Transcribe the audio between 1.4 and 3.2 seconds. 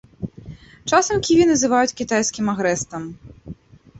называюць кітайскім агрэстам.